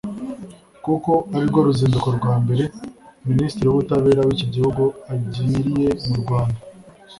[0.85, 2.63] kuko ari rwo ruzinduko rwa mbere
[3.29, 6.59] minisitiri w’ubutabera w’iki gihugu agiriye mu Rwanda